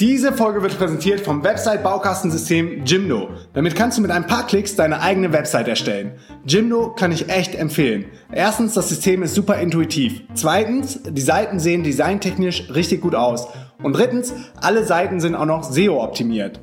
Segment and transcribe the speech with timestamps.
[0.00, 3.30] Diese Folge wird präsentiert vom Website-Baukastensystem Jimdo.
[3.52, 6.12] Damit kannst du mit ein paar Klicks deine eigene Website erstellen.
[6.46, 8.04] Jimdo kann ich echt empfehlen.
[8.30, 10.22] Erstens, das System ist super intuitiv.
[10.34, 13.48] Zweitens, die Seiten sehen designtechnisch richtig gut aus.
[13.82, 16.60] Und drittens, alle Seiten sind auch noch SEO-optimiert.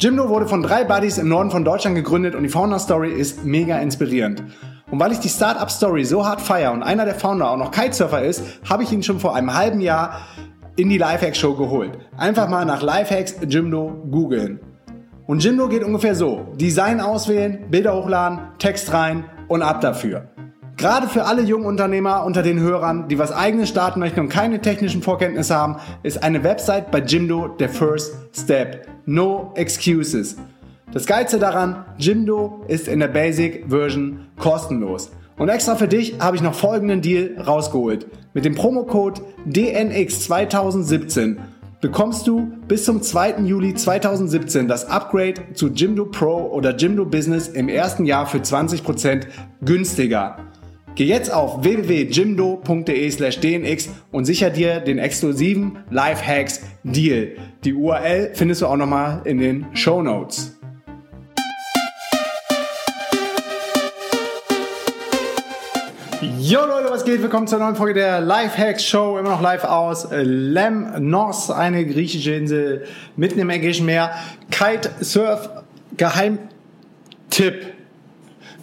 [0.00, 3.76] Jimdo wurde von drei Buddies im Norden von Deutschland gegründet und die Founder-Story ist mega
[3.80, 4.42] inspirierend.
[4.90, 8.22] Und weil ich die Startup-Story so hart feiere und einer der Founder auch noch Kitesurfer
[8.22, 10.20] ist, habe ich ihn schon vor einem halben Jahr
[10.76, 11.98] in die Lifehacks Show geholt.
[12.16, 14.60] Einfach mal nach Lifehacks Jimdo googeln.
[15.26, 16.52] Und Jimdo geht ungefähr so.
[16.54, 20.28] Design auswählen, Bilder hochladen, Text rein und ab dafür.
[20.76, 24.60] Gerade für alle jungen Unternehmer unter den Hörern, die was eigenes starten möchten und keine
[24.60, 28.86] technischen Vorkenntnisse haben, ist eine Website bei Jimdo der First Step.
[29.06, 30.36] No excuses.
[30.92, 35.10] Das Geilste daran, Jimdo ist in der Basic Version kostenlos.
[35.38, 38.06] Und extra für dich habe ich noch folgenden Deal rausgeholt.
[38.32, 41.36] Mit dem Promocode DNX2017
[41.80, 43.40] bekommst du bis zum 2.
[43.44, 49.26] Juli 2017 das Upgrade zu Jimdo Pro oder Jimdo Business im ersten Jahr für 20%
[49.62, 50.38] günstiger.
[50.94, 57.36] Geh jetzt auf www.jimdo.de slash dnx und sicher dir den exklusiven Lifehacks Deal.
[57.64, 60.55] Die URL findest du auch nochmal in den Show Notes.
[66.48, 67.22] Jo Leute, was geht?
[67.22, 72.86] Willkommen zur neuen Folge der Lifehacks Show, immer noch live aus Lemnos, eine griechische Insel
[73.16, 74.12] mitten im Ägäischen Meer.
[74.52, 75.50] Kitesurf
[75.96, 77.74] Geheimtipp,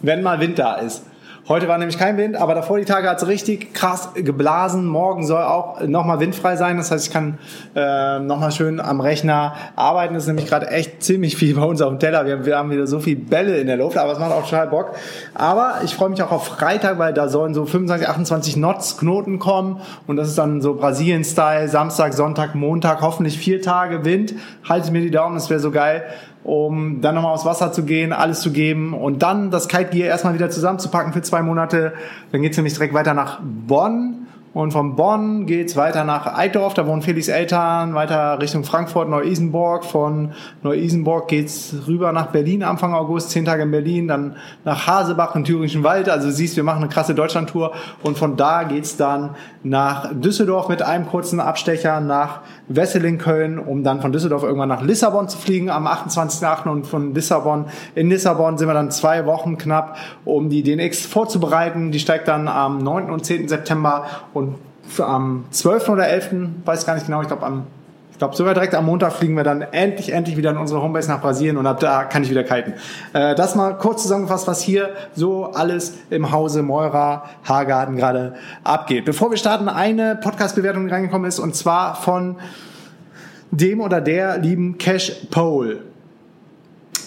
[0.00, 1.02] wenn mal Wind da ist.
[1.46, 4.86] Heute war nämlich kein Wind, aber davor die Tage hat es richtig krass geblasen.
[4.86, 6.78] Morgen soll auch nochmal windfrei sein.
[6.78, 7.36] Das heißt, ich kann
[7.76, 10.14] äh, nochmal schön am Rechner arbeiten.
[10.14, 12.24] Das ist nämlich gerade echt ziemlich viel bei uns auf dem Teller.
[12.24, 14.68] Wir, wir haben wieder so viel Bälle in der Luft, aber es macht auch total
[14.68, 14.92] Bock.
[15.34, 19.38] Aber ich freue mich auch auf Freitag, weil da sollen so 25, 28 Knots Knoten
[19.38, 19.82] kommen.
[20.06, 21.68] Und das ist dann so Brasilien-Style.
[21.68, 24.34] Samstag, Sonntag, Montag, hoffentlich vier Tage Wind.
[24.66, 26.04] Haltet mir die Daumen, das wäre so geil
[26.44, 30.08] um dann nochmal aufs Wasser zu gehen, alles zu geben und dann das Kite Gear
[30.08, 31.94] erstmal wieder zusammenzupacken für zwei Monate.
[32.30, 34.24] Dann geht's nämlich direkt weiter nach Bonn
[34.54, 39.84] und von Bonn geht's weiter nach Eidorf, da wohnen Felix Eltern, weiter Richtung Frankfurt, Neu-Isenburg.
[39.84, 40.30] Von
[40.62, 45.42] Neu-Isenburg geht's rüber nach Berlin Anfang August, zehn Tage in Berlin, dann nach Hasebach im
[45.42, 46.08] Thüringischen Wald.
[46.08, 47.72] Also siehst, wir machen eine krasse Deutschlandtour.
[48.04, 49.30] Und von da geht's dann
[49.64, 54.82] nach Düsseldorf mit einem kurzen Abstecher nach Wesseling, Köln, um dann von Düsseldorf irgendwann nach
[54.82, 56.68] Lissabon zu fliegen am 28.8.
[56.68, 61.92] Und von Lissabon, in Lissabon sind wir dann zwei Wochen knapp, um die DNX vorzubereiten.
[61.92, 63.10] Die steigt dann am 9.
[63.10, 63.48] und 10.
[63.48, 64.56] September und
[64.98, 65.88] am 12.
[65.88, 66.30] oder 11.,
[66.64, 67.66] weiß gar nicht genau, ich glaube am
[68.24, 71.20] glaube, sogar direkt am Montag fliegen wir dann endlich, endlich wieder in unsere Homebase nach
[71.20, 72.72] Brasilien und ab da kann ich wieder kiten.
[73.12, 79.04] Äh, das mal kurz zusammengefasst, was hier so alles im Hause Meurer Haargarten gerade abgeht.
[79.04, 82.36] Bevor wir starten, eine Podcast-Bewertung reingekommen ist und zwar von
[83.50, 85.82] dem oder der lieben Cash Pole.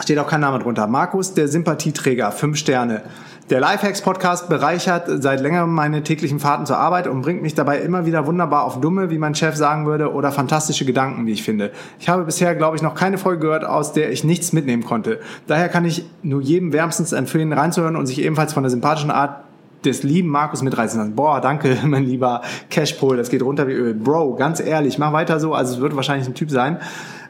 [0.03, 0.85] Steht auch kein Name drunter.
[0.85, 3.01] Markus, der Sympathieträger, fünf Sterne.
[3.50, 7.80] Der Lifehacks Podcast bereichert seit längerem meine täglichen Fahrten zur Arbeit und bringt mich dabei
[7.80, 11.44] immer wieder wunderbar auf dumme, wie mein Chef sagen würde, oder fantastische Gedanken, wie ich
[11.44, 11.72] finde.
[11.97, 15.22] Ich habe bisher, glaube ich, noch keine Folge gehört, aus der ich nichts mitnehmen konnte.
[15.47, 19.46] Daher kann ich nur jedem wärmstens empfehlen, reinzuhören und sich ebenfalls von der sympathischen Art
[19.85, 21.16] des lieben Markus mitreißen lassen.
[21.16, 23.94] Boah, danke, mein lieber Cashpol, das geht runter wie Öl.
[23.94, 26.79] Bro, ganz ehrlich, mach weiter so, also es wird wahrscheinlich ein Typ sein.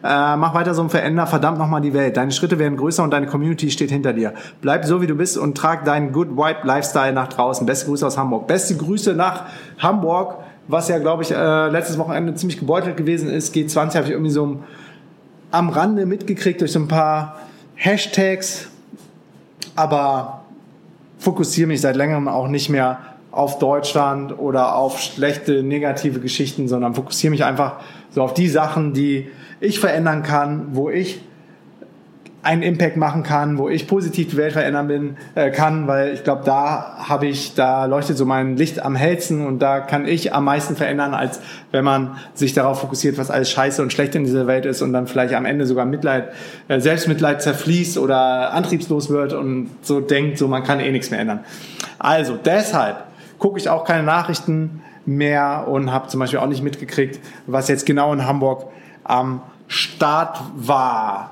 [0.03, 2.17] Äh, mach weiter so und veränder verdammt nochmal die Welt.
[2.17, 4.33] Deine Schritte werden größer und deine Community steht hinter dir.
[4.61, 7.65] Bleib so, wie du bist und trag deinen Good Vibe Lifestyle nach draußen.
[7.65, 8.47] Beste Grüße aus Hamburg.
[8.47, 9.45] Beste Grüße nach
[9.79, 10.35] Hamburg,
[10.67, 13.55] was ja, glaube ich, äh, letztes Wochenende ziemlich gebeutelt gewesen ist.
[13.55, 14.59] G20 habe ich irgendwie so
[15.51, 17.37] am Rande mitgekriegt durch so ein paar
[17.75, 18.67] Hashtags.
[19.75, 20.41] Aber
[21.19, 22.99] fokussiere mich seit längerem auch nicht mehr
[23.31, 27.75] auf Deutschland oder auf schlechte, negative Geschichten, sondern fokussiere mich einfach
[28.09, 31.21] so auf die Sachen, die ich verändern kann, wo ich
[32.47, 36.23] einen Impact machen kann, wo ich positiv die Welt verändern bin, äh, kann, weil ich
[36.23, 40.33] glaube, da habe ich, da leuchtet so mein Licht am hellsten und da kann ich
[40.33, 44.23] am meisten verändern, als wenn man sich darauf fokussiert, was alles scheiße und schlecht in
[44.23, 46.29] dieser Welt ist und dann vielleicht am Ende sogar Mitleid,
[46.69, 51.19] äh, Selbstmitleid zerfließt oder antriebslos wird und so denkt, so man kann eh nichts mehr
[51.19, 51.41] ändern.
[51.99, 53.03] Also deshalb
[53.39, 57.85] gucke ich auch keine Nachrichten mehr und habe zum Beispiel auch nicht mitgekriegt, was jetzt
[57.85, 58.67] genau in Hamburg
[59.07, 61.31] am Start war.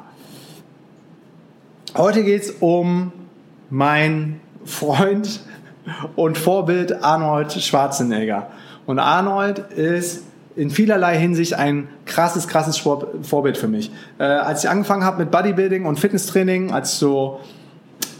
[1.95, 3.11] Heute geht es um
[3.69, 5.41] meinen Freund
[6.15, 8.47] und Vorbild Arnold Schwarzenegger.
[8.85, 10.23] Und Arnold ist
[10.55, 13.91] in vielerlei Hinsicht ein krasses, krasses Vorbild für mich.
[14.17, 17.39] Äh, als ich angefangen habe mit Bodybuilding und Fitnesstraining, als ich so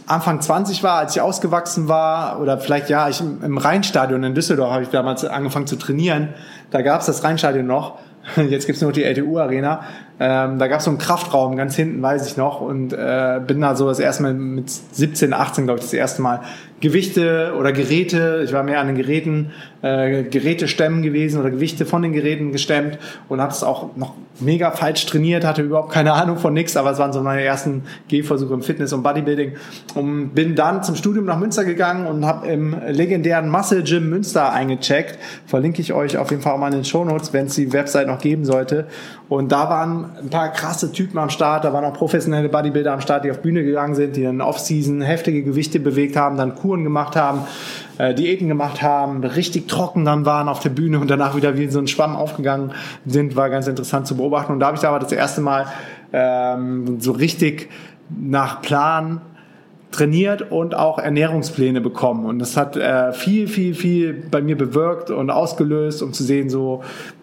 [0.06, 4.70] Anfang 20 war, als ich ausgewachsen war, oder vielleicht ja, ich im Rheinstadion in Düsseldorf
[4.70, 6.28] habe ich damals angefangen zu trainieren.
[6.70, 7.98] Da gab es das Rheinstadion noch.
[8.50, 9.84] Jetzt gibt's nur die LTU-Arena.
[10.18, 12.60] Ähm, da gab's so einen Kraftraum ganz hinten, weiß ich noch.
[12.60, 16.22] Und äh, bin da so das erste Mal mit 17, 18, glaube ich, das erste
[16.22, 16.40] Mal
[16.80, 21.86] Gewichte oder Geräte, ich war mehr an den Geräten, äh, Geräte stemmen gewesen oder Gewichte
[21.86, 22.98] von den Geräten gestemmt
[23.30, 26.90] und habe es auch noch mega falsch trainiert, hatte überhaupt keine Ahnung von nichts, aber
[26.90, 29.52] es waren so meine ersten Gehversuche im Fitness und Bodybuilding
[29.94, 34.52] und bin dann zum Studium nach Münster gegangen und habe im legendären Muscle Gym Münster
[34.52, 35.18] eingecheckt.
[35.46, 37.72] Verlinke ich euch auf jeden Fall auch mal in den Show Notes, wenn es die
[37.72, 38.86] Website noch geben sollte.
[39.30, 43.00] Und da waren ein paar krasse Typen am Start, da waren auch professionelle Bodybuilder am
[43.00, 46.84] Start, die auf Bühne gegangen sind, die dann Off-Season heftige Gewichte bewegt haben, dann Kuren
[46.84, 47.42] gemacht haben,
[47.98, 51.68] äh, Diäten gemacht haben, richtig trocken dann waren auf der Bühne und danach wieder wie
[51.68, 52.72] so ein Schwamm aufgegangen
[53.04, 54.52] sind, war ganz interessant zu beobachten.
[54.52, 55.66] Und da habe ich aber das erste Mal
[56.12, 57.68] ähm, so richtig
[58.08, 59.20] nach Plan
[59.90, 62.26] trainiert und auch Ernährungspläne bekommen.
[62.26, 66.50] Und das hat äh, viel, viel, viel bei mir bewirkt und ausgelöst, um zu sehen,
[66.50, 66.82] so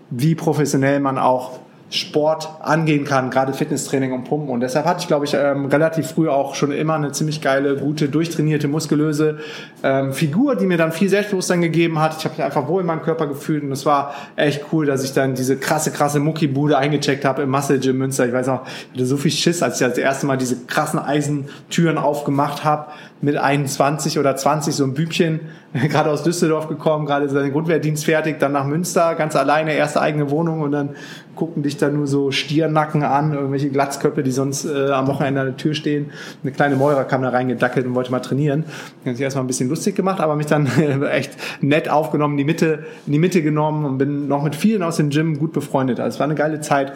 [0.10, 1.60] wie professionell man auch
[1.94, 4.50] Sport angehen kann, gerade Fitnesstraining und Pumpen.
[4.50, 7.76] Und deshalb hatte ich, glaube ich, ähm, relativ früh auch schon immer eine ziemlich geile,
[7.76, 9.38] gute, durchtrainierte, muskulöse
[9.84, 12.18] ähm, Figur, die mir dann viel Selbstbewusstsein gegeben hat.
[12.18, 15.04] Ich habe mich einfach wohl in meinem Körper gefühlt und es war echt cool, dass
[15.04, 18.26] ich dann diese krasse, krasse Muckibude eingecheckt habe im Muscle Gym Münster.
[18.26, 20.98] Ich weiß noch, ich hatte so viel Schiss, als ich das erste Mal diese krassen
[20.98, 22.88] Eisentüren aufgemacht habe
[23.22, 25.42] mit 21 oder 20, so ein Bübchen,
[25.74, 30.30] gerade aus Düsseldorf gekommen, gerade seinen Grundwehrdienst fertig, dann nach Münster, ganz alleine, erste eigene
[30.30, 30.90] Wohnung und dann
[31.36, 35.48] gucken dich da nur so Stiernacken an, irgendwelche Glatzköpfe, die sonst äh, am Wochenende an
[35.48, 36.12] der Tür stehen.
[36.44, 38.66] Eine kleine Mäurer kam da reingedackelt und wollte mal trainieren.
[39.06, 40.68] Habe sich erstmal ein bisschen lustig gemacht, aber mich dann
[41.12, 41.32] echt
[41.62, 45.10] nett aufgenommen, die Mitte, in die Mitte genommen und bin noch mit vielen aus dem
[45.10, 46.00] Gym gut befreundet.
[46.00, 46.94] Also es war eine geile Zeit.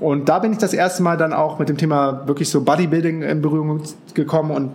[0.00, 3.22] Und da bin ich das erste Mal dann auch mit dem Thema wirklich so Bodybuilding
[3.22, 3.82] in Berührung
[4.14, 4.72] gekommen und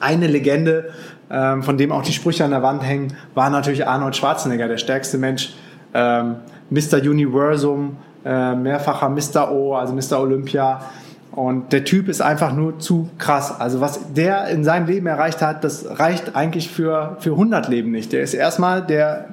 [0.00, 0.90] eine Legende,
[1.30, 4.78] ähm, von dem auch die Sprüche an der Wand hängen, war natürlich Arnold Schwarzenegger, der
[4.78, 5.54] stärkste Mensch,
[5.94, 6.36] ähm,
[6.70, 6.98] Mr.
[6.98, 9.50] Universum, äh, mehrfacher Mr.
[9.52, 10.20] O, also Mr.
[10.20, 10.80] Olympia.
[11.32, 13.60] Und der Typ ist einfach nur zu krass.
[13.60, 17.90] Also was der in seinem Leben erreicht hat, das reicht eigentlich für, für 100 Leben
[17.90, 18.12] nicht.
[18.12, 19.26] Der ist erstmal der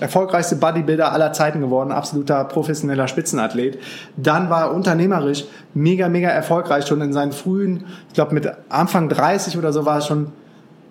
[0.00, 3.78] erfolgreichste Bodybuilder aller Zeiten geworden, absoluter professioneller Spitzenathlet.
[4.16, 5.44] Dann war er unternehmerisch
[5.74, 9.96] mega, mega erfolgreich schon in seinen frühen, ich glaube mit Anfang 30 oder so war
[9.96, 10.32] er schon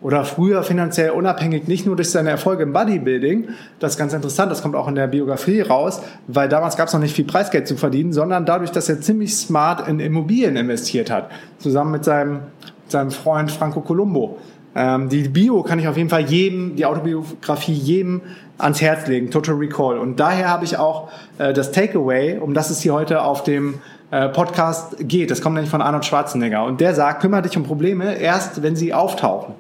[0.04, 3.48] oder früher finanziell unabhängig, nicht nur durch seine Erfolge im Bodybuilding,
[3.80, 6.94] das ist ganz interessant, das kommt auch in der Biografie raus, weil damals gab es
[6.94, 11.10] noch nicht viel Preisgeld zu verdienen, sondern dadurch, dass er ziemlich smart in Immobilien investiert
[11.10, 12.42] hat, zusammen mit seinem,
[12.90, 14.38] seinem Freund Franco Colombo.
[14.76, 18.22] Ähm, die Bio kann ich auf jeden Fall jedem, die Autobiografie jedem
[18.58, 19.98] ans Herz legen, Total Recall.
[20.00, 23.76] Und daher habe ich auch äh, das Takeaway, um das es hier heute auf dem
[24.12, 25.32] äh, Podcast geht.
[25.32, 26.66] Das kommt nämlich von Arnold Schwarzenegger.
[26.66, 29.54] Und der sagt, kümmere dich um Probleme erst, wenn sie auftauchen.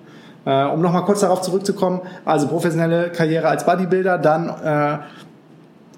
[0.45, 4.97] Äh, um nochmal kurz darauf zurückzukommen, also professionelle Karriere als Bodybuilder, dann äh,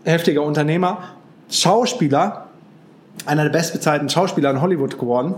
[0.09, 0.99] heftiger Unternehmer,
[1.49, 2.45] Schauspieler,
[3.25, 5.35] einer der bestbezahlten Schauspieler in Hollywood geworden,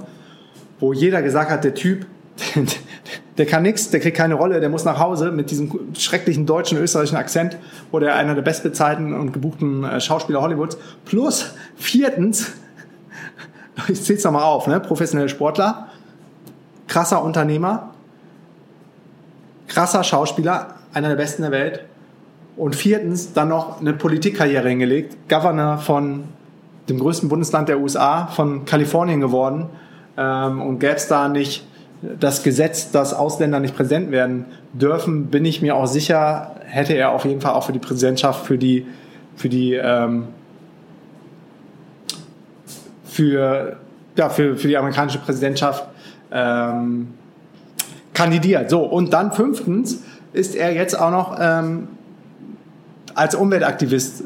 [0.80, 2.06] wo jeder gesagt hat, der Typ,
[3.38, 6.78] der kann nichts, der kriegt keine Rolle, der muss nach Hause mit diesem schrecklichen deutschen,
[6.78, 7.58] österreichischen Akzent,
[7.92, 10.78] wurde er einer der bestbezahlten und gebuchten äh, Schauspieler Hollywoods.
[11.06, 12.52] Plus, viertens,
[13.88, 14.82] ich zähle es nochmal auf, ne?
[14.82, 15.88] professionelle Sportler,
[16.88, 17.92] krasser Unternehmer,
[19.68, 21.84] krasser Schauspieler, einer der besten der Welt.
[22.56, 26.24] Und viertens dann noch eine Politikkarriere hingelegt, Governor von
[26.90, 29.70] dem größten Bundesland der USA, von Kalifornien geworden.
[30.18, 31.68] Ähm, und gäbe es da nicht
[32.02, 37.12] das Gesetz, dass Ausländer nicht präsent werden dürfen, bin ich mir auch sicher, hätte er
[37.12, 38.86] auf jeden Fall auch für die Präsidentschaft, für die,
[39.36, 40.28] für die, ähm,
[43.06, 43.78] für,
[44.16, 45.86] ja, für, für die amerikanische Präsidentschaft
[46.32, 47.14] ähm,
[48.18, 48.72] kandidiert.
[48.72, 50.02] So, und dann fünftens
[50.34, 51.88] ist er jetzt auch noch ähm,
[53.14, 54.24] als Umweltaktivist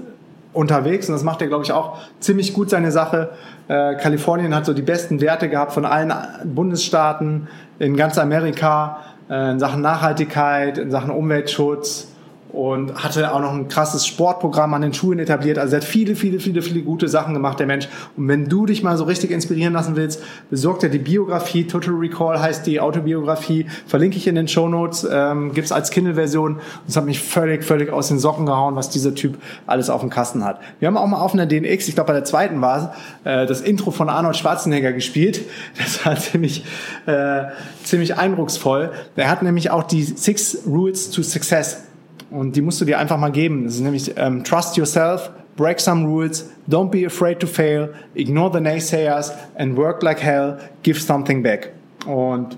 [0.53, 3.31] unterwegs und das macht er, glaube ich, auch ziemlich gut seine Sache.
[3.67, 6.13] Äh, Kalifornien hat so die besten Werte gehabt von allen
[6.45, 12.07] Bundesstaaten in ganz Amerika äh, in Sachen Nachhaltigkeit, in Sachen Umweltschutz
[12.53, 15.57] und hatte auch noch ein krasses Sportprogramm an den Schulen etabliert.
[15.57, 17.87] Also er hat viele, viele, viele, viele gute Sachen gemacht, der Mensch.
[18.17, 21.65] Und wenn du dich mal so richtig inspirieren lassen willst, besorg dir die Biografie.
[21.65, 23.67] Total Recall heißt die Autobiografie.
[23.87, 25.07] Verlinke ich in den Show Notes.
[25.09, 26.59] Ähm, Gibt als Kindle-Version.
[26.87, 30.09] Es hat mich völlig, völlig aus den Socken gehauen, was dieser Typ alles auf dem
[30.09, 30.59] Kasten hat.
[30.79, 33.45] Wir haben auch mal auf einer DNX, ich glaube bei der zweiten war es, äh,
[33.45, 35.41] das Intro von Arnold Schwarzenegger gespielt.
[35.77, 36.63] Das war ziemlich,
[37.05, 37.43] äh,
[37.83, 38.91] ziemlich eindrucksvoll.
[39.15, 41.83] Er hat nämlich auch die Six Rules to Success
[42.31, 43.65] und die musst du dir einfach mal geben.
[43.65, 48.51] Das ist nämlich ähm, Trust yourself, break some rules, don't be afraid to fail, ignore
[48.51, 51.71] the naysayers and work like hell, give something back.
[52.05, 52.57] Und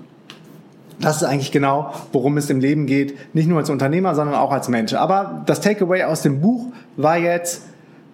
[1.00, 3.34] das ist eigentlich genau, worum es im Leben geht.
[3.34, 4.94] Nicht nur als Unternehmer, sondern auch als Mensch.
[4.94, 7.62] Aber das Takeaway aus dem Buch war jetzt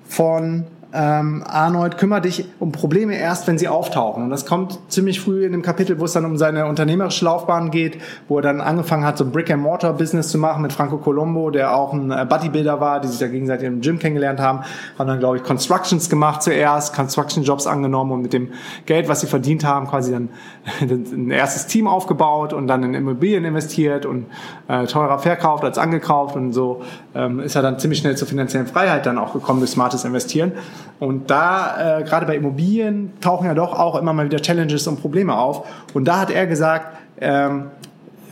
[0.08, 4.24] von ähm, Arnold, kümmere dich um Probleme erst, wenn sie auftauchen.
[4.24, 7.70] Und das kommt ziemlich früh in dem Kapitel, wo es dann um seine unternehmerische Laufbahn
[7.70, 11.76] geht, wo er dann angefangen hat, so ein Brick-and-Mortar-Business zu machen mit Franco Colombo, der
[11.76, 14.60] auch ein äh, Bodybuilder war, die sich ja gegenseitig im Gym kennengelernt haben.
[14.98, 18.48] Haben dann, glaube ich, Constructions gemacht zuerst, Construction-Jobs angenommen und mit dem
[18.86, 20.30] Geld, was sie verdient haben, quasi dann
[20.80, 24.26] ein erstes Team aufgebaut und dann in Immobilien investiert und
[24.66, 26.82] äh, teurer verkauft als angekauft und so
[27.14, 30.52] ähm, ist er dann ziemlich schnell zur finanziellen Freiheit dann auch gekommen durch smartes Investieren.
[31.00, 35.00] Und da, äh, gerade bei Immobilien, tauchen ja doch auch immer mal wieder Challenges und
[35.00, 35.66] Probleme auf.
[35.94, 37.70] Und da hat er gesagt, ähm,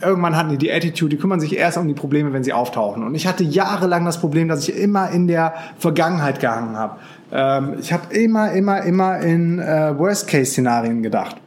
[0.01, 3.03] irgendwann hatten die die Attitude, die kümmern sich erst um die Probleme, wenn sie auftauchen.
[3.03, 6.97] Und ich hatte jahrelang das Problem, dass ich immer in der Vergangenheit gehangen habe.
[7.31, 11.37] Ähm, ich habe immer, immer, immer in äh, Worst-Case-Szenarien gedacht.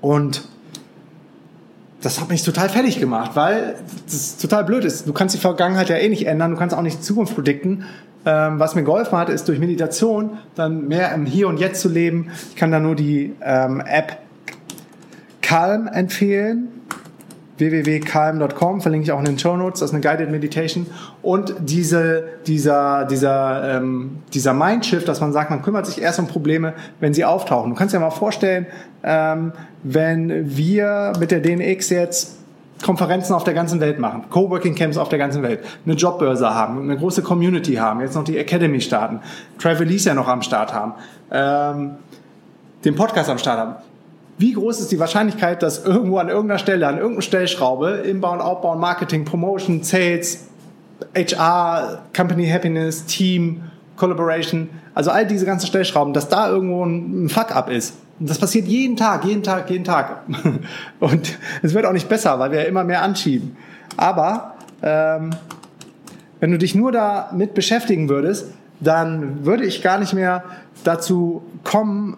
[0.00, 0.48] Und
[2.00, 3.74] das hat mich total fertig gemacht, weil
[4.06, 5.08] das total blöd ist.
[5.08, 7.84] Du kannst die Vergangenheit ja eh nicht ändern, du kannst auch nicht die Zukunft predikten.
[8.28, 11.88] Ähm, was mir geholfen hat, ist durch Meditation dann mehr im Hier und Jetzt zu
[11.88, 12.30] leben.
[12.50, 14.18] Ich kann da nur die ähm, App
[15.40, 16.68] Calm empfehlen
[17.56, 20.86] www.calm.com, verlinke ich auch in den Show Notes, das ist eine Guided Meditation.
[21.22, 26.28] Und diese, dieser, dieser, ähm, dieser Mindshift, dass man sagt, man kümmert sich erst um
[26.28, 27.70] Probleme, wenn sie auftauchen.
[27.70, 28.66] Du kannst dir mal vorstellen,
[29.02, 32.37] ähm, wenn wir mit der DNX jetzt
[32.82, 36.82] Konferenzen auf der ganzen Welt machen, Coworking Camps auf der ganzen Welt, eine Jobbörse haben,
[36.82, 39.20] eine große Community haben, jetzt noch die Academy starten,
[39.58, 40.94] Travelese ja noch am Start haben,
[41.30, 41.96] ähm,
[42.84, 43.74] den Podcast am Start haben
[44.38, 48.80] wie groß ist die Wahrscheinlichkeit, dass irgendwo an irgendeiner Stelle, an irgendeiner Stellschraube, Inbound, Outbound,
[48.80, 50.46] Marketing, Promotion, Sales,
[51.14, 53.62] HR, Company Happiness, Team,
[53.96, 57.94] Collaboration, also all diese ganzen Stellschrauben, dass da irgendwo ein Fuck-up ist.
[58.20, 60.22] Und das passiert jeden Tag, jeden Tag, jeden Tag.
[61.00, 63.56] Und es wird auch nicht besser, weil wir immer mehr anschieben.
[63.96, 65.30] Aber ähm,
[66.40, 70.44] wenn du dich nur damit beschäftigen würdest, dann würde ich gar nicht mehr
[70.84, 72.16] dazu kommen,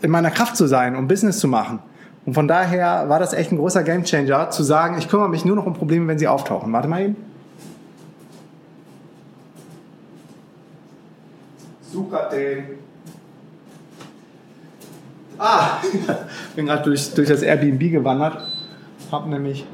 [0.00, 1.80] in meiner Kraft zu sein, um Business zu machen.
[2.24, 5.56] Und von daher war das echt ein großer Gamechanger, zu sagen, ich kümmere mich nur
[5.56, 6.72] noch um Probleme, wenn sie auftauchen.
[6.72, 7.16] Warte mal eben.
[12.32, 12.87] Den.
[15.38, 15.78] Ah,
[16.56, 18.38] bin gerade durch, durch das Airbnb gewandert.
[19.10, 19.66] Hab nämlich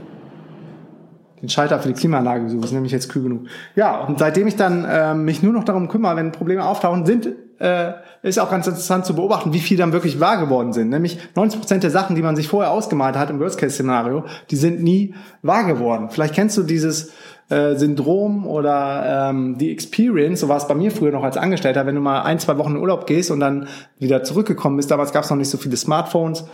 [1.40, 2.64] den Schalter für die Klimaanlage gesucht.
[2.64, 3.46] Ist nämlich jetzt kühl genug.
[3.74, 7.28] Ja, und seitdem ich dann äh, mich nur noch darum kümmere, wenn Probleme auftauchen, sind
[7.58, 7.92] äh,
[8.22, 10.88] ist auch ganz interessant zu beobachten, wie viel dann wirklich wahr geworden sind.
[10.88, 14.82] Nämlich 90 Prozent der Sachen, die man sich vorher ausgemalt hat im Worst-Case-Szenario, die sind
[14.82, 16.08] nie wahr geworden.
[16.10, 17.12] Vielleicht kennst du dieses
[17.54, 21.86] äh, Syndrom oder ähm, die Experience, so war es bei mir früher noch als Angestellter,
[21.86, 23.68] wenn du mal ein, zwei Wochen in Urlaub gehst und dann
[23.98, 26.44] wieder zurückgekommen bist, damals gab es noch nicht so viele Smartphones,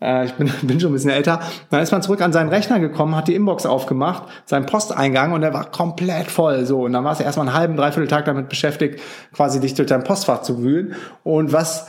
[0.00, 2.80] äh, ich bin, bin schon ein bisschen älter, dann ist man zurück an seinen Rechner
[2.80, 6.66] gekommen, hat die Inbox aufgemacht, seinen Posteingang und der war komplett voll.
[6.66, 9.00] So, und dann warst du erstmal einen halben, dreiviertel Tag damit beschäftigt,
[9.32, 10.94] quasi dich durch dein Postfach zu wühlen.
[11.22, 11.86] Und was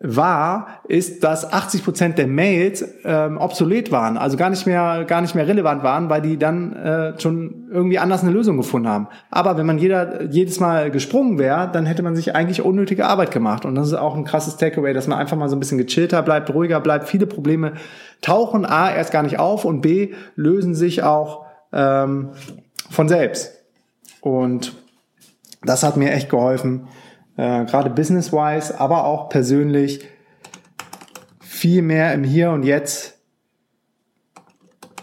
[0.00, 5.20] war, ist, dass 80 Prozent der Mails ähm, obsolet waren, also gar nicht mehr, gar
[5.20, 9.08] nicht mehr relevant waren, weil die dann äh, schon irgendwie anders eine Lösung gefunden haben.
[9.30, 13.32] Aber wenn man jeder jedes Mal gesprungen wäre, dann hätte man sich eigentlich unnötige Arbeit
[13.32, 13.64] gemacht.
[13.64, 16.22] Und das ist auch ein krasses Takeaway, dass man einfach mal so ein bisschen gechillter
[16.22, 17.08] bleibt, ruhiger bleibt.
[17.08, 17.72] Viele Probleme
[18.20, 22.30] tauchen a erst gar nicht auf und b lösen sich auch ähm,
[22.88, 23.52] von selbst.
[24.20, 24.74] Und
[25.62, 26.86] das hat mir echt geholfen
[27.38, 30.04] äh, gerade business-wise, aber auch persönlich
[31.40, 33.14] viel mehr im Hier und Jetzt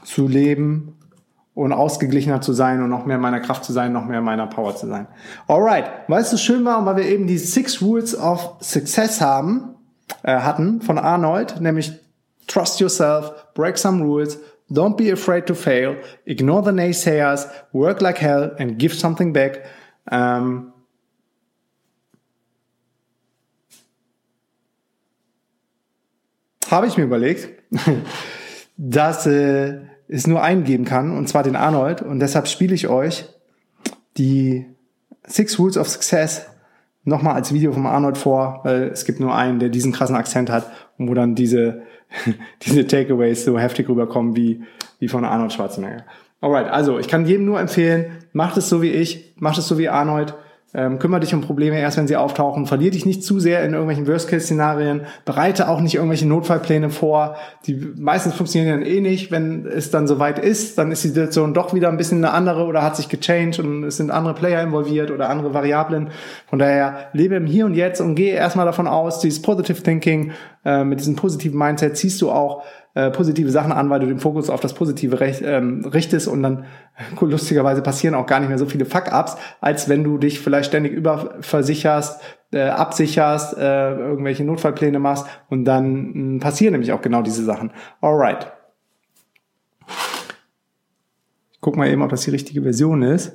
[0.04, 1.00] zu leben
[1.54, 4.26] und ausgeglichener zu sein und noch mehr in meiner Kraft zu sein, noch mehr in
[4.26, 5.08] meiner Power zu sein.
[5.48, 9.76] Alright, weil es so schön war weil wir eben die Six Rules of Success haben,
[10.24, 11.94] äh, hatten von Arnold, nämlich
[12.48, 14.38] Trust yourself, break some rules,
[14.70, 19.64] don't be afraid to fail, ignore the naysayers, work like hell and give something back.
[20.12, 20.74] Ähm,
[26.72, 27.50] habe ich mir überlegt,
[28.78, 32.02] dass äh, es nur einen geben kann, und zwar den Arnold.
[32.02, 33.26] Und deshalb spiele ich euch
[34.18, 34.66] die
[35.28, 36.48] Six Rules of Success
[37.04, 40.50] nochmal als Video vom Arnold vor, weil es gibt nur einen, der diesen krassen Akzent
[40.50, 41.84] hat und wo dann diese,
[42.64, 44.64] diese Takeaways so heftig rüberkommen wie,
[45.00, 46.04] wie von Arnold Schwarzenegger.
[46.42, 49.78] Alright, also ich kann jedem nur empfehlen, macht es so wie ich, macht es so
[49.78, 50.36] wie Arnold,
[50.76, 52.66] ähm, kümmere dich um Probleme erst, wenn sie auftauchen.
[52.66, 55.02] Verlier dich nicht zu sehr in irgendwelchen Worst-Case-Szenarien.
[55.24, 57.36] Bereite auch nicht irgendwelche Notfallpläne vor.
[57.66, 59.32] Die meistens funktionieren eh nicht.
[59.32, 62.66] Wenn es dann soweit ist, dann ist die Situation doch wieder ein bisschen eine andere
[62.66, 66.10] oder hat sich gechanged und es sind andere Player involviert oder andere Variablen.
[66.48, 70.32] Von daher lebe im Hier und Jetzt und gehe erstmal davon aus, dieses Positive Thinking,
[70.66, 72.64] äh, mit diesem positiven Mindset ziehst du auch
[72.96, 76.42] äh, positive Sachen an, weil du den Fokus auf das Positive recht, ähm, richtest und
[76.42, 76.66] dann
[77.20, 80.94] lustigerweise passieren auch gar nicht mehr so viele Fuck-Ups, als wenn du dich vielleicht ständig
[80.94, 82.22] überversicherst,
[82.54, 87.44] äh, absicherst, äh, irgendwelche Notfallpläne machst und dann mh, hm, passieren nämlich auch genau diese
[87.44, 87.72] Sachen.
[88.00, 88.54] Alright.
[91.52, 93.34] Ich guck mal eben, ob das die richtige Version ist.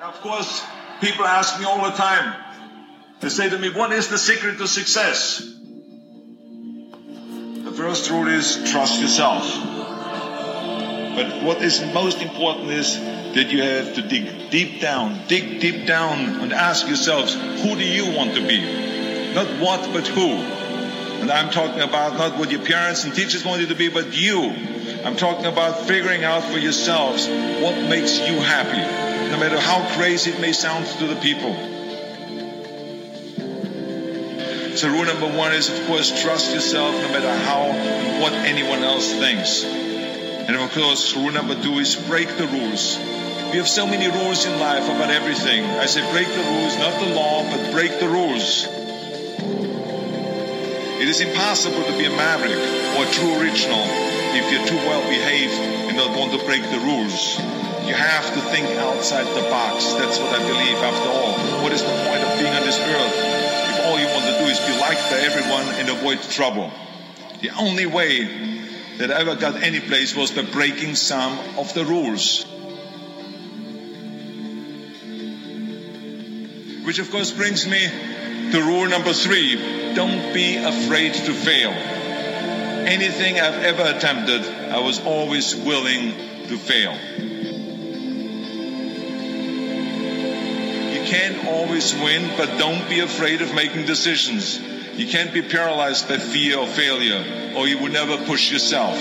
[0.00, 0.62] Of course,
[1.00, 2.34] people ask me all the time.
[3.20, 5.61] They say to me, what is the secret to success?
[7.72, 9.44] The first rule is trust yourself.
[11.16, 15.86] But what is most important is that you have to dig deep down, dig deep
[15.86, 18.60] down and ask yourselves, who do you want to be?
[19.32, 20.32] Not what, but who.
[21.22, 24.14] And I'm talking about not what your parents and teachers want you to be, but
[24.14, 24.50] you.
[25.06, 30.32] I'm talking about figuring out for yourselves what makes you happy, no matter how crazy
[30.32, 31.71] it may sound to the people.
[34.82, 38.82] So rule number one is, of course, trust yourself no matter how and what anyone
[38.82, 39.62] else thinks.
[39.62, 42.98] And of course, rule number two is break the rules.
[43.54, 45.62] We have so many rules in life about everything.
[45.62, 48.66] I say break the rules, not the law, but break the rules.
[50.98, 52.58] It is impossible to be a maverick
[52.98, 53.86] or a true original
[54.34, 55.54] if you're too well behaved
[55.86, 57.38] and don't want to break the rules.
[57.86, 59.94] You have to think outside the box.
[59.94, 61.62] That's what I believe after all.
[61.62, 63.31] What is the point of being on this earth?
[64.02, 66.72] You want to do is be liked by everyone and avoid trouble.
[67.40, 68.24] The only way
[68.98, 72.44] that I ever got any place was by breaking some of the rules.
[76.84, 77.88] Which of course brings me
[78.50, 79.94] to rule number three.
[79.94, 81.70] Don't be afraid to fail.
[81.70, 86.12] Anything I've ever attempted, I was always willing
[86.48, 87.31] to fail.
[91.12, 94.58] Can't always win, but don't be afraid of making decisions.
[94.96, 98.96] You can't be paralyzed by fear or failure, or you will never push yourself.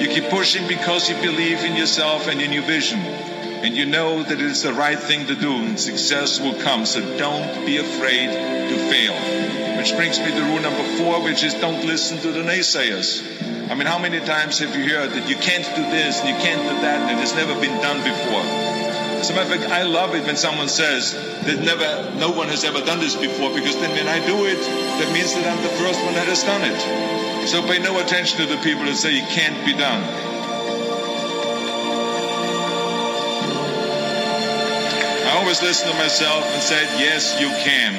[0.00, 3.00] You keep pushing because you believe in yourself and in your vision.
[3.00, 6.86] And you know that it is the right thing to do, and success will come.
[6.86, 9.76] So don't be afraid to fail.
[9.76, 13.70] Which brings me to rule number four, which is don't listen to the naysayers.
[13.70, 16.36] I mean, how many times have you heard that you can't do this and you
[16.36, 18.85] can't do that and it has never been done before?
[19.20, 22.48] As a matter of fact, I love it when someone says that never, no one
[22.48, 25.62] has ever done this before, because then when I do it, that means that I'm
[25.62, 27.48] the first one that has done it.
[27.48, 30.02] So pay no attention to the people that say it can't be done.
[35.24, 37.94] I always listen to myself and said, yes, you can.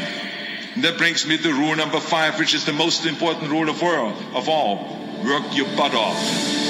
[0.76, 3.82] And that brings me to rule number five, which is the most important rule of
[3.82, 4.14] all.
[4.36, 4.86] Of all.
[5.24, 6.67] Work your butt off.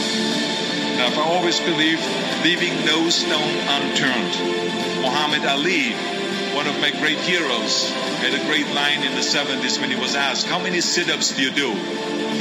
[0.97, 2.01] Now, I've always believed
[2.43, 4.33] leaving no stone unturned.
[5.01, 5.93] Muhammad Ali,
[6.55, 10.15] one of my great heroes, had a great line in the 70s when he was
[10.15, 11.71] asked, How many sit ups do you do?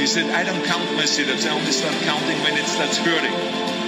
[0.01, 1.45] He said, I don't count my sit ups.
[1.45, 3.31] I only start counting when it starts hurting.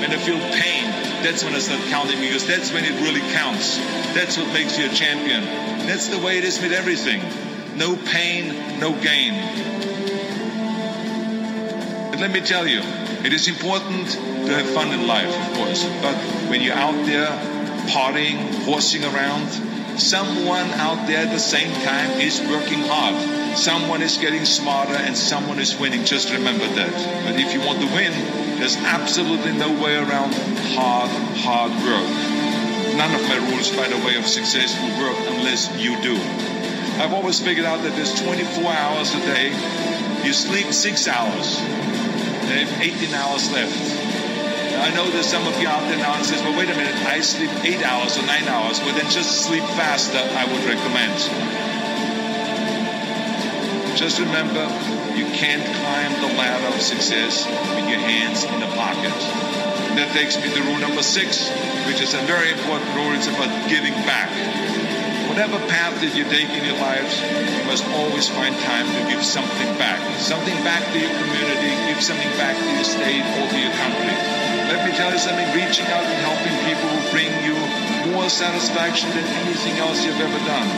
[0.01, 0.85] When I feel pain,
[1.23, 3.77] that's when I start counting because that's when it really counts.
[4.13, 5.43] That's what makes you a champion.
[5.87, 7.21] That's the way it is with everything.
[7.75, 9.33] No pain, no gain.
[12.11, 12.81] But let me tell you,
[13.25, 16.15] it is important to have fun in life, of course, but
[16.49, 17.27] when you're out there
[17.89, 19.49] partying, horsing around,
[19.99, 23.57] someone out there at the same time is working hard.
[23.57, 26.05] Someone is getting smarter and someone is winning.
[26.05, 26.93] Just remember that.
[27.25, 28.13] But if you want to win,
[28.59, 30.33] there's absolutely no way around
[30.75, 32.95] hard, hard work.
[32.95, 36.15] None of my rules, by the way, of success will work unless you do.
[37.01, 39.49] I've always figured out that there's 24 hours a day.
[40.23, 41.59] You sleep six hours.
[42.49, 43.77] They have 18 hours left.
[44.81, 46.95] I know there's some of you out there now and says, well, wait a minute,
[47.05, 48.79] I sleep eight hours or nine hours.
[48.79, 51.13] Well, then just sleep faster, I would recommend.
[53.95, 54.65] Just remember,
[55.13, 59.13] you can't climb the ladder of success with your hands in the pocket.
[59.93, 61.53] And that takes me to rule number six,
[61.85, 63.13] which is a very important rule.
[63.13, 64.88] It's about giving back.
[65.29, 69.21] Whatever path that you take in your lives, you must always find time to give
[69.21, 70.01] something back.
[70.17, 74.17] Something back to your community, give something back to your state or to your country.
[74.73, 77.53] Let me tell you something, reaching out and helping people will bring you
[78.09, 80.69] more satisfaction than anything else you've ever done.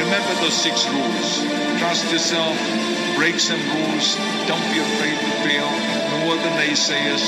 [0.00, 1.28] Remember those six rules.
[1.78, 2.56] Trust yourself,
[3.16, 4.16] break some rules,
[4.48, 7.24] don't be afraid to fail, ignore the naysayers,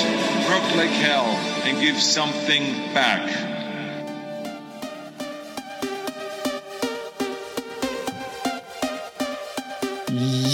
[0.48, 1.28] work like hell,
[1.68, 3.55] and give something back.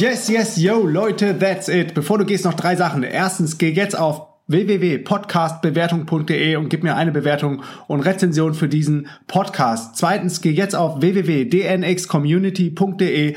[0.03, 1.95] Yes, yes, yo, Leute, that's it.
[1.95, 3.05] Bevor du gehst, noch drei Sachen.
[3.05, 9.97] Erstens, geh jetzt auf www.podcastbewertung.de und gib mir eine Bewertung und Rezension für diesen Podcast.
[9.97, 13.37] Zweitens, geh jetzt auf www.dnxcommunity.de